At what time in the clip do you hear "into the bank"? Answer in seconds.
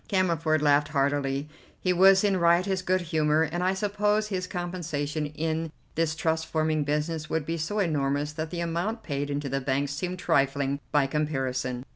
9.29-9.89